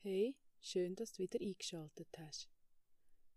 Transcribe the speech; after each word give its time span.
Hey, 0.00 0.36
schön, 0.60 0.94
dass 0.94 1.12
du 1.12 1.24
wieder 1.24 1.40
eingeschaltet 1.40 2.06
hast. 2.18 2.48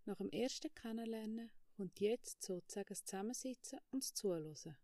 Nach 0.04 0.18
dem 0.18 0.30
ersten 0.30 0.72
Kennenlernen 0.72 1.50
kommt 1.76 1.98
jetzt 1.98 2.40
sozusagen 2.40 2.86
das 2.88 3.04
Zusammensitzen 3.04 3.80
und 3.90 4.04
das 4.04 4.14
Zuhören. 4.14 4.76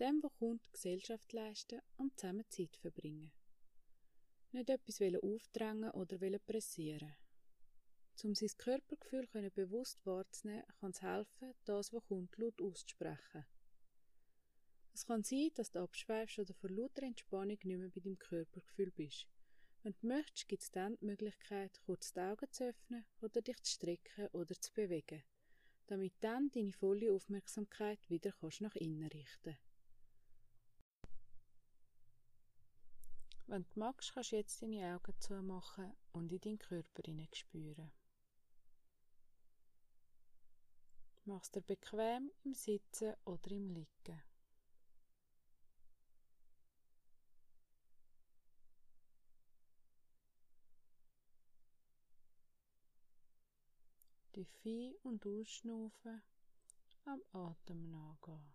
Dem, 0.00 0.20
wo 0.24 0.28
kommt, 0.30 0.72
Gesellschaft 0.72 1.32
leisten 1.32 1.80
und 1.98 2.18
zusammen 2.18 2.44
Zeit 2.48 2.76
verbringen. 2.78 3.30
Nicht 4.50 4.70
etwas 4.70 5.00
aufdrängen 5.22 5.92
oder 5.92 6.18
pressieren. 6.40 7.14
Um 8.24 8.34
sein 8.34 8.50
Körpergefühl 8.58 9.28
bewusst 9.50 10.04
wahrzunehmen, 10.04 10.64
kann 10.80 10.90
es 10.90 11.00
helfen, 11.00 11.54
das, 11.64 11.92
was 11.92 12.04
kommt, 12.08 12.36
laut 12.38 12.60
auszusprechen. 12.60 13.46
Es 14.92 15.06
kann 15.06 15.22
sein, 15.22 15.50
dass 15.54 15.70
du 15.70 15.78
abschweifst 15.78 16.40
oder 16.40 16.54
vor 16.54 16.70
lauter 16.70 17.04
Entspannung 17.04 17.50
nicht 17.50 17.64
mehr 17.64 17.88
bei 17.88 18.00
deinem 18.00 18.18
Körpergefühl 18.18 18.90
bist. 18.90 19.28
Wenn 19.82 19.94
du 20.00 20.06
möchtest, 20.06 20.48
gibt 20.48 20.62
es 20.62 20.70
dann 20.70 20.96
die 21.00 21.06
Möglichkeit, 21.06 21.80
kurz 21.84 22.12
die 22.12 22.20
Augen 22.20 22.50
zu 22.52 22.68
öffnen 22.68 23.04
oder 23.20 23.42
dich 23.42 23.60
zu 23.62 23.72
strecken 23.72 24.28
oder 24.28 24.54
zu 24.54 24.72
bewegen, 24.72 25.24
damit 25.86 26.14
dann 26.20 26.50
deine 26.50 26.72
volle 26.72 27.12
Aufmerksamkeit 27.12 27.98
wieder 28.08 28.32
kannst 28.40 28.60
nach 28.60 28.76
innen 28.76 29.08
richten 29.08 29.56
Wenn 33.48 33.64
du 33.64 33.80
magst, 33.80 34.14
kannst 34.14 34.32
du 34.32 34.36
jetzt 34.36 34.62
deine 34.62 34.94
Augen 34.94 35.14
zumachen 35.18 35.92
und 36.12 36.32
in 36.32 36.40
deinen 36.40 36.58
Körper 36.58 37.02
spüren. 37.34 37.92
Machst 41.24 41.54
dir 41.54 41.60
bequem 41.60 42.30
im 42.44 42.54
Sitzen 42.54 43.14
oder 43.24 43.50
im 43.50 43.68
Liegen. 43.68 44.22
Tief 54.32 54.48
ein- 54.64 54.94
und 55.02 55.26
ausschnaufen, 55.26 56.22
am 57.04 57.22
Atem 57.32 57.90
nachgehen. 57.90 58.52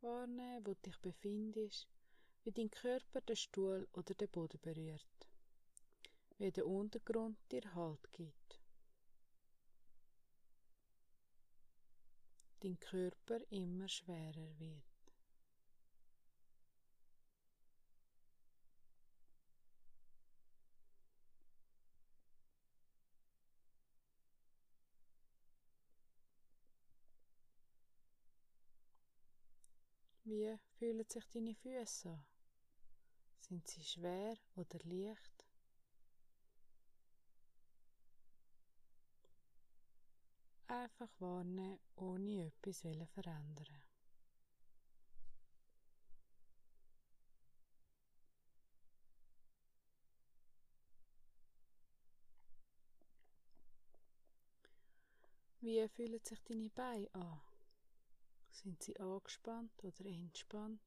Wahrnehmen, 0.00 0.64
wo 0.64 0.74
du 0.74 0.80
dich 0.80 0.98
befindest, 1.00 1.86
wie 2.44 2.52
dein 2.52 2.70
Körper 2.70 3.20
den 3.20 3.36
Stuhl 3.36 3.86
oder 3.92 4.14
den 4.14 4.28
Boden 4.28 4.58
berührt, 4.62 5.04
wie 6.38 6.50
der 6.50 6.66
Untergrund 6.66 7.36
dir 7.52 7.74
Halt 7.74 8.10
gibt. 8.12 8.47
Dein 12.60 12.78
Körper 12.80 13.40
immer 13.50 13.88
schwerer 13.88 14.58
wird. 14.58 14.82
Wie 30.24 30.58
fühlen 30.78 31.06
sich 31.08 31.24
deine 31.30 31.54
Füße 31.54 32.10
an? 32.10 32.24
Sind 33.38 33.66
sie 33.66 33.82
schwer 33.82 34.36
oder 34.56 34.78
leicht? 34.84 35.37
Einfach 40.70 41.08
wahrnehmen, 41.18 41.78
ohne 41.96 42.46
etwas 42.46 42.80
verändern. 42.80 43.82
Wie 55.60 55.88
fühlen 55.88 56.20
sich 56.22 56.38
deine 56.44 56.68
Beine 56.70 57.08
an? 57.14 57.40
Sind 58.50 58.82
sie 58.82 58.98
angespannt 59.00 59.72
oder 59.82 60.04
entspannt? 60.04 60.80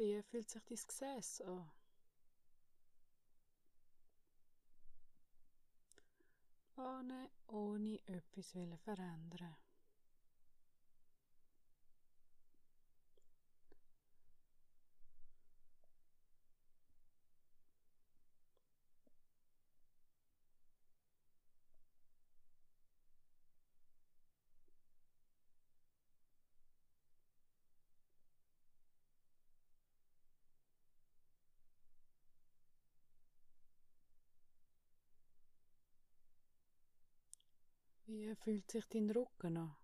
Wie 0.00 0.22
fühlt 0.22 0.48
sich 0.48 0.62
dein 0.62 0.78
Gesäß 0.86 1.42
an? 1.42 1.70
Ohne, 6.78 7.30
ohne 7.48 8.00
etwas 8.06 8.52
verändern 8.82 9.56
Wie 38.12 38.34
fühlt 38.34 38.68
sich 38.68 38.88
dein 38.88 39.08
Rücken 39.08 39.56
an? 39.56 39.76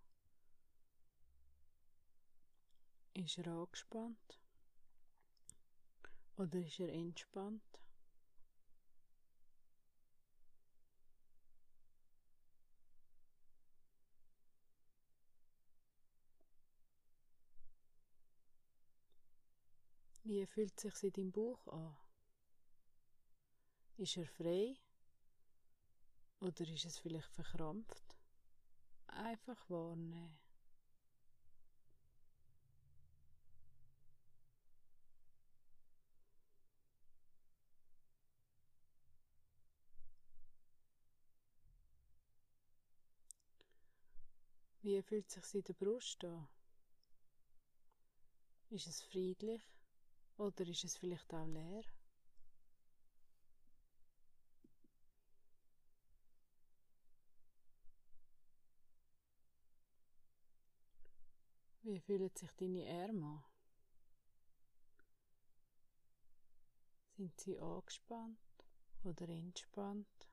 Ist 3.15 3.39
er 3.39 3.47
angespannt? 3.47 4.41
Oder 6.37 6.59
ist 6.59 6.81
er 6.81 6.93
entspannt? 6.93 7.63
Wie 20.25 20.45
fühlt 20.47 20.81
sich 20.81 21.01
in 21.05 21.13
deinem 21.13 21.31
Bauch 21.31 21.69
an? 21.69 21.97
Ist 23.99 24.17
er 24.17 24.27
frei? 24.27 24.77
Oder 26.41 26.69
ist 26.69 26.85
es 26.87 26.99
vielleicht 26.99 27.33
verkrampft? 27.33 28.16
Einfach 29.09 29.71
wahrnehmen. 29.71 30.39
Wie 44.87 45.03
fühlt 45.03 45.27
es 45.27 45.51
sich 45.51 45.55
in 45.55 45.65
der 45.65 45.75
Brust 45.75 46.25
an? 46.25 46.47
Ist 48.71 48.87
es 48.87 49.03
friedlich 49.03 49.63
oder 50.37 50.65
ist 50.65 50.85
es 50.85 50.97
vielleicht 50.97 51.35
auch 51.35 51.47
leer? 51.49 51.83
Wie 61.87 62.01
fühlen 62.01 62.33
sich 62.35 62.51
deine 62.57 62.85
Arme 62.85 63.27
an? 63.27 63.45
Sind 67.17 67.39
sie 67.39 67.57
angespannt 67.61 68.37
oder 69.05 69.29
entspannt? 69.29 70.29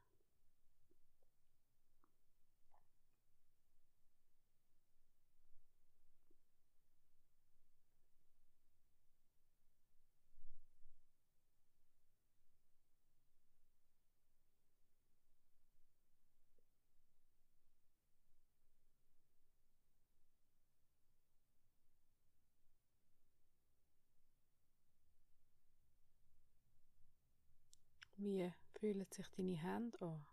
Wie 28.23 28.49
fühlen 28.79 29.05
sich 29.11 29.27
deine 29.31 29.57
Hände 29.57 30.01
an? 30.01 30.25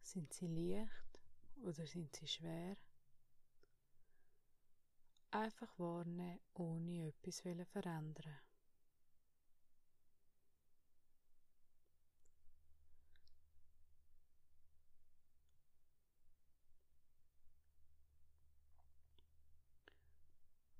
Sind 0.00 0.32
sie 0.32 0.46
leicht 0.46 1.20
oder 1.62 1.86
sind 1.86 2.16
sie 2.16 2.26
schwer? 2.26 2.78
Einfach 5.30 5.78
wahrnehmen, 5.78 6.40
ohne 6.54 7.08
etwas 7.08 7.40
verändern. 7.40 8.38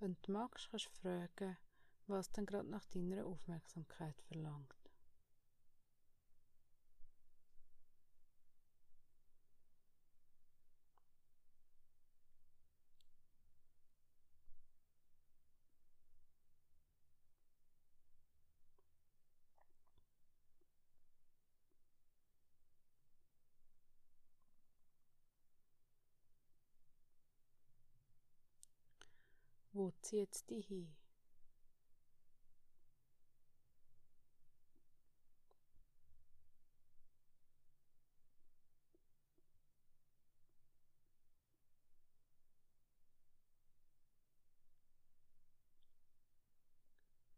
Wenn 0.00 0.16
du 0.22 0.32
magst, 0.32 0.70
kannst 0.70 0.86
du 0.86 0.90
fragen, 1.02 1.58
was 2.06 2.32
denn 2.32 2.46
gerade 2.46 2.70
nach 2.70 2.86
deiner 2.86 3.26
Aufmerksamkeit 3.26 4.18
verlangt. 4.22 4.83
Wo 29.74 29.90
zieht 30.02 30.48
dich 30.48 30.68
hin? 30.68 30.94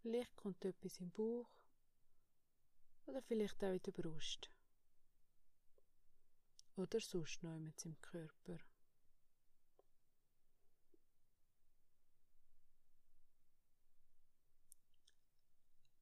Vielleicht 0.02 0.36
kommt 0.36 0.62
etwas 0.66 1.00
im 1.00 1.10
Bauch 1.12 1.48
oder 3.06 3.22
vielleicht 3.22 3.64
auch 3.64 3.72
in 3.72 3.80
der 3.82 3.92
Brust 3.92 4.50
oder 6.76 7.00
sonst 7.00 7.42
noch 7.42 7.56
im 7.56 8.00
Körper. 8.02 8.58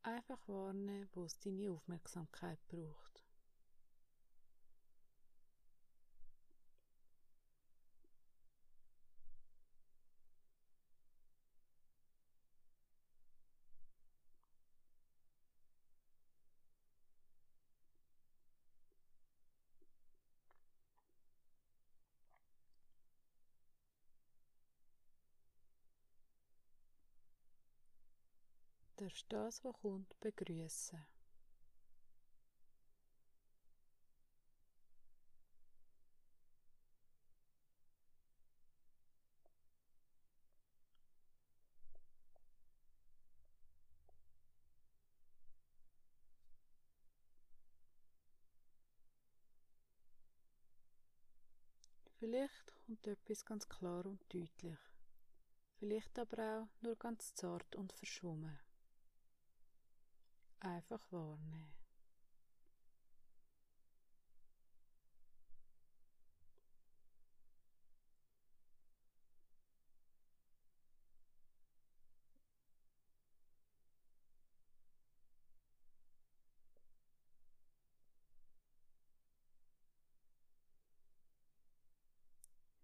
Einfach 0.07 0.39
wahrnehmen, 0.49 1.09
wo 1.15 1.25
es 1.25 1.39
deine 1.39 1.71
Aufmerksamkeit 1.71 2.59
braucht. 2.69 3.24
Darfst 28.97 29.27
das, 29.29 29.65
was 29.65 29.75
kommt, 29.81 30.19
begrüßen. 30.21 30.99
Vielleicht 52.19 52.73
kommt 52.87 53.07
etwas 53.07 53.45
ganz 53.45 53.69
klar 53.69 54.07
und 54.07 54.23
deutlich, 54.33 54.79
vielleicht 55.79 56.19
aber 56.19 56.63
auch 56.63 56.83
nur 56.83 56.97
ganz 56.97 57.35
zart 57.35 57.77
und 57.77 57.93
verschwommen 57.93 58.59
einfach 60.65 61.01
wahrnehmen. 61.11 61.75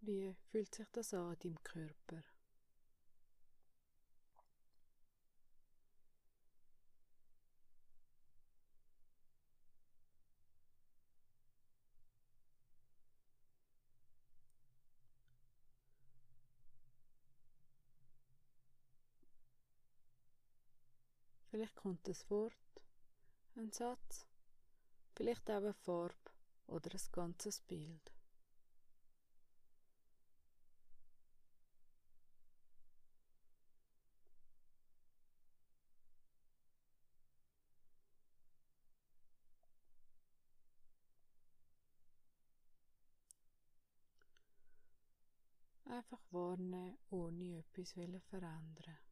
Wie 0.03 0.35
fühlt 0.51 0.75
sich 0.75 0.89
das 0.93 1.15
an 1.15 1.35
in 1.35 1.55
deinem 1.55 1.63
Körper? 1.63 2.23
Vielleicht 21.61 21.77
kommt 21.77 22.09
ein 22.09 22.17
Wort, 22.31 22.55
ein 23.55 23.71
Satz, 23.71 24.27
vielleicht 25.15 25.51
auch 25.51 25.57
eine 25.57 25.75
Farbe 25.75 26.15
oder 26.69 26.91
ein 26.91 27.01
ganzes 27.13 27.61
Bild. 27.61 28.01
Einfach 45.85 46.23
warnen, 46.31 46.97
ohne 47.11 47.59
etwas 47.59 47.93
verändern. 47.93 49.10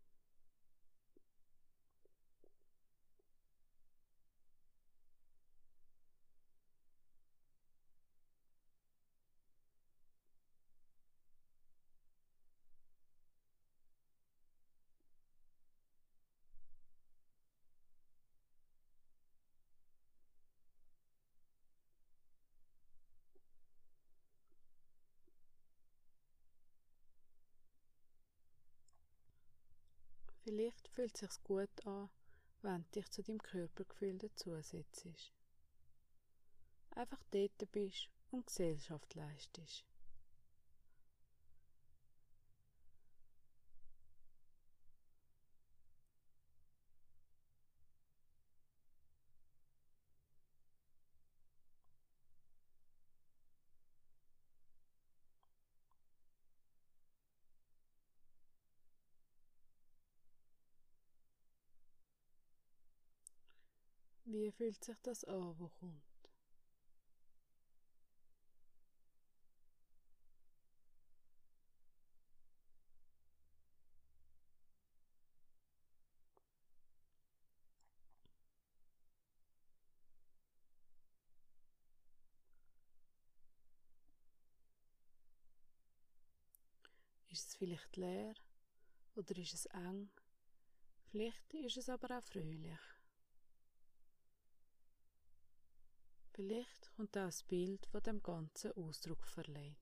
Vielleicht 30.59 30.89
fühlt 30.89 31.15
es 31.15 31.21
sich 31.21 31.45
gut 31.45 31.87
an, 31.87 32.11
wenn 32.63 32.83
du 32.83 32.89
dich 32.91 33.09
zu 33.13 33.23
deinem 33.23 33.39
Körpergefühl 33.39 34.19
dazusetzt. 34.19 35.07
Einfach 36.97 37.23
dort 37.31 37.71
bist 37.71 38.09
und 38.33 38.45
Gesellschaft 38.45 39.15
leistest. 39.15 39.85
Wie 64.31 64.53
fühlt 64.53 64.85
sich 64.85 64.99
das 65.03 65.25
an, 65.25 65.59
wo 65.59 65.69
kommt? 65.71 66.03
Ist 87.31 87.49
es 87.49 87.55
vielleicht 87.55 87.97
leer 87.97 88.35
oder 89.17 89.39
ist 89.39 89.55
es 89.55 89.65
eng? 89.67 90.11
Vielleicht 91.07 91.55
ist 91.55 91.79
es 91.79 91.89
aber 91.89 92.19
auch 92.19 92.23
fröhlich. 92.23 92.98
Kommt 96.39 97.19
auch 97.19 97.25
das 97.25 97.43
Bild 97.43 97.85
von 97.87 98.01
dem 98.01 98.23
ganzen 98.23 98.71
Ausdruck 98.77 99.27
verleiht. 99.27 99.75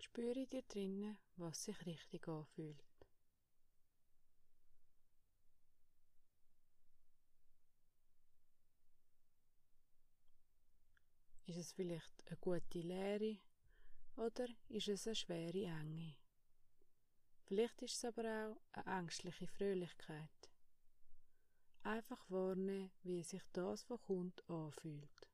Spüre 0.00 0.44
dir 0.48 0.62
drinnen, 0.62 1.16
was 1.36 1.62
sich 1.62 1.86
richtig 1.86 2.26
anfühlt. 2.26 2.93
Ist 11.46 11.58
es 11.58 11.72
vielleicht 11.72 12.26
eine 12.26 12.38
gute 12.38 12.80
Leere 12.80 13.36
oder 14.16 14.46
ist 14.68 14.88
es 14.88 15.06
eine 15.06 15.14
schwere 15.14 15.64
Enge? 15.64 16.16
Vielleicht 17.44 17.82
ist 17.82 17.96
es 17.96 18.04
aber 18.06 18.22
auch 18.22 18.56
eine 18.72 19.00
ängstliche 19.00 19.46
Fröhlichkeit. 19.46 20.50
Einfach 21.82 22.24
wahrnehmen, 22.30 22.90
wie 23.02 23.22
sich 23.22 23.42
das, 23.52 23.88
was 23.90 24.00
kommt, 24.00 24.42
anfühlt. 24.48 25.33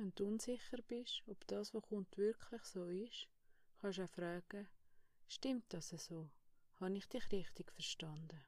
Wenn 0.00 0.14
du 0.14 0.28
unsicher 0.28 0.78
bist, 0.88 1.22
ob 1.26 1.46
das, 1.46 1.74
was 1.74 1.82
kommt, 1.82 2.16
wirklich 2.16 2.64
so 2.64 2.86
ist, 2.86 3.28
kannst 3.82 3.98
du 3.98 4.04
auch 4.04 4.08
fragen, 4.08 4.66
stimmt 5.28 5.74
das 5.74 5.90
so? 5.90 6.30
Habe 6.76 6.96
ich 6.96 7.06
dich 7.06 7.30
richtig 7.30 7.70
verstanden? 7.70 8.40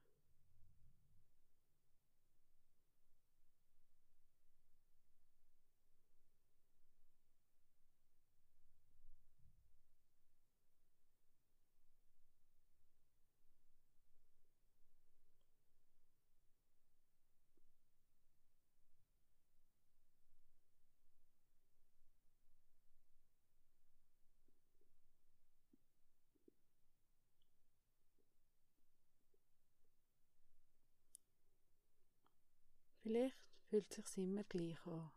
Vielleicht 33.03 33.37
fühlt 33.69 33.99
es 33.99 34.13
sich 34.13 34.25
immer 34.25 34.45
gleich 34.45 34.79
an. 34.87 35.11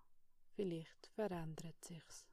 Vielleicht 0.56 1.08
verändert 1.14 1.76
sich's. 1.86 2.26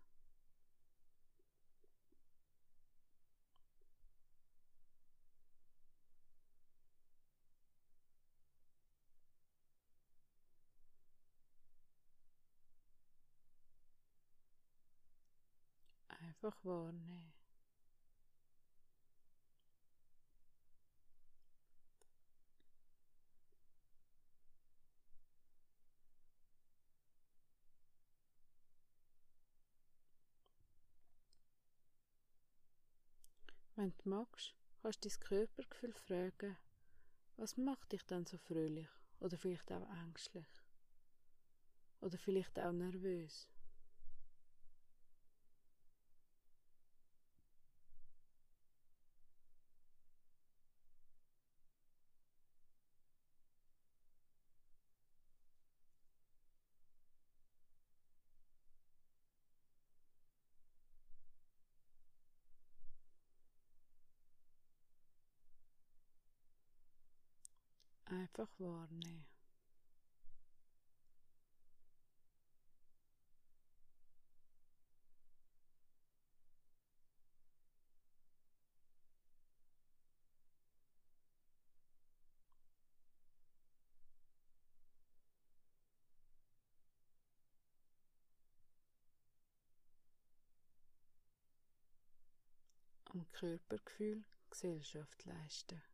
Einfach 16.09 16.57
wahrnehmen. 16.65 17.42
Wenn 33.83 33.93
du 33.99 34.11
magst, 34.11 34.55
kannst 34.81 35.05
du 35.05 35.09
dein 35.09 35.19
Körpergefühl 35.19 35.93
fragen, 35.93 36.57
was 37.37 37.57
macht 37.57 37.91
dich 37.91 38.07
denn 38.07 38.25
so 38.25 38.39
fröhlich 38.39 38.87
oder 39.19 39.37
vielleicht 39.37 39.73
auch 39.73 39.89
ängstlich 40.05 40.47
oder 42.01 42.17
vielleicht 42.17 42.61
auch 42.61 42.71
nervös. 42.71 43.52
Einfach 68.13 68.49
wahrnehmen. 68.59 69.25
am 93.15 93.31
Körpergefühl 93.33 94.25
Gesellschaft 94.49 95.25
leisten. 95.27 95.92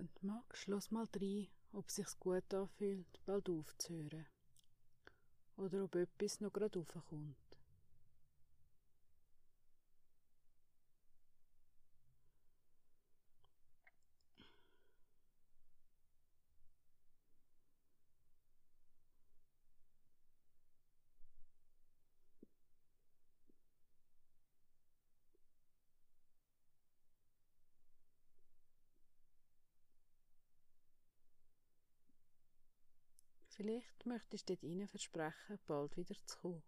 Wenn 0.00 0.08
du 0.14 0.26
magst, 0.28 0.66
lass 0.66 0.90
mal 0.90 1.06
rein, 1.14 1.48
ob 1.72 1.88
es 1.88 1.96
sich 1.96 2.18
gut 2.18 2.54
anfühlt, 2.54 3.20
bald 3.26 3.50
aufzuhören. 3.50 4.24
oder 5.58 5.84
ob 5.84 5.94
etwas 5.94 6.40
noch 6.40 6.50
gerade 6.50 6.78
raufkommt. 6.78 7.36
Vielleicht 33.60 34.06
möchtest 34.06 34.48
du 34.48 34.56
dort 34.56 34.88
versprechen, 34.88 35.58
bald 35.66 35.94
wieder 35.94 36.14
zu 36.24 36.38
kommen. 36.38 36.62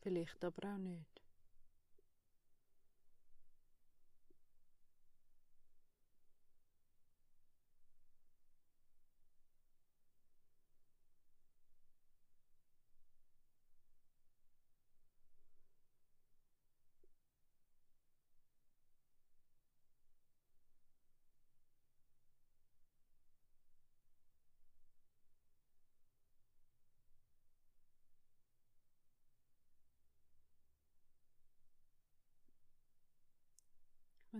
Vielleicht 0.00 0.44
aber 0.44 0.74
auch 0.74 0.78
nicht. 0.78 1.22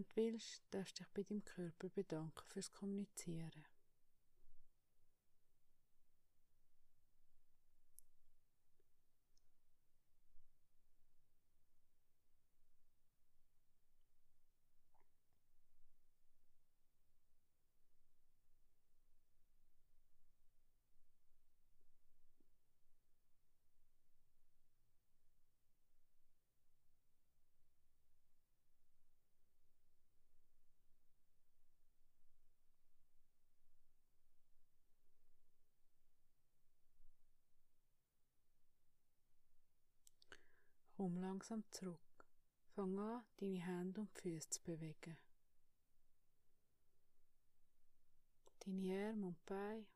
Du 0.01 0.07
willst, 0.15 0.63
darfst 0.71 0.99
dich 0.99 1.07
bei 1.09 1.23
deinem 1.23 1.45
Körper 1.45 1.91
bedanken 1.91 2.43
fürs 2.47 2.73
Kommunizieren. 2.73 3.67
Komm 41.01 41.17
langsam 41.17 41.65
zurück. 41.71 42.27
Fang 42.75 42.99
an, 42.99 43.23
deine 43.39 43.65
Hände 43.65 44.03
und 44.03 44.13
Füße 44.19 44.51
zu 44.51 44.63
bewegen. 44.63 45.17
Deine 48.59 49.09
Arme 49.09 49.29
und 49.29 49.47
Beine. 49.47 49.87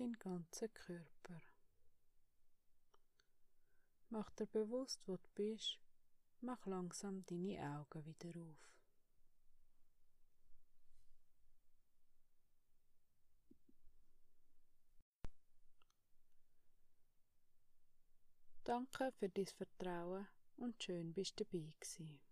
Deinen 0.00 0.18
ganzen 0.18 0.72
Körper. 0.72 1.42
Mach 4.08 4.30
dir 4.30 4.46
bewusst, 4.46 5.00
wo 5.06 5.16
du 5.16 5.28
bist. 5.34 5.78
Mach 6.40 6.64
langsam 6.66 7.24
deine 7.26 7.60
Augen 7.76 8.04
wieder 8.06 8.40
auf. 8.40 8.70
Danke 18.64 19.12
für 19.12 19.28
dein 19.28 19.46
Vertrauen 19.46 20.26
und 20.56 20.82
schön 20.82 21.12
bist 21.12 21.38
du 21.38 21.44
dabei 21.44 21.72
gewesen. 21.78 22.29